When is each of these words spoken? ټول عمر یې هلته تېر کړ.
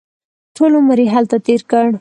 ټول 0.55 0.71
عمر 0.79 0.97
یې 1.03 1.07
هلته 1.15 1.37
تېر 1.45 1.61
کړ. 1.71 1.85